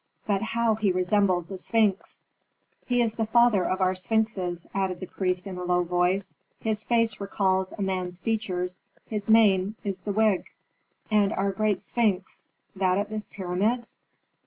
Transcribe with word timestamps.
"But 0.25 0.41
how 0.41 0.73
he 0.73 0.91
resembles 0.91 1.51
a 1.51 1.59
sphinx." 1.59 2.23
"He 2.87 3.03
is 3.03 3.13
the 3.13 3.27
father 3.27 3.63
of 3.65 3.81
our 3.81 3.93
sphinxes," 3.93 4.65
added 4.73 4.99
the 4.99 5.05
priest 5.05 5.45
in 5.45 5.59
a 5.59 5.63
low 5.63 5.83
voice. 5.83 6.33
"His 6.59 6.83
face 6.83 7.19
recalls 7.21 7.71
a 7.73 7.83
man's 7.83 8.17
features, 8.17 8.81
his 9.07 9.29
mane 9.29 9.75
is 9.83 9.99
the 9.99 10.11
wig." 10.11 10.45
"And 11.11 11.31
our 11.33 11.51
great 11.51 11.83
sphinx, 11.83 12.47
that 12.75 12.97
at 12.97 13.11
the 13.11 13.21
pyramids?" 13.29 14.01